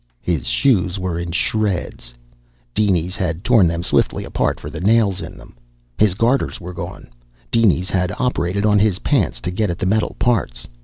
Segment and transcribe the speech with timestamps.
[0.23, 2.11] His shoes were shreds.
[2.73, 5.55] Dinies had torn them swiftly apart for the nails in them.
[5.99, 7.07] His garters were gone.
[7.51, 10.67] Dinies had operated on his pants to get at the metal parts.